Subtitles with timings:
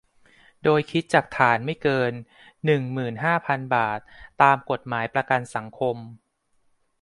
[0.63, 2.13] โดยคิดจากฐานไม่เกิน
[2.65, 3.99] หนึ่งหมื่นห้าพัน บาท
[4.41, 5.97] ตามกฎหมายประกันสังคม